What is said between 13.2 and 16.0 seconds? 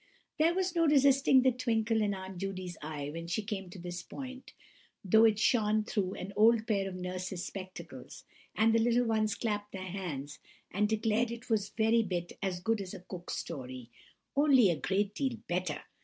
story, only a great deal better!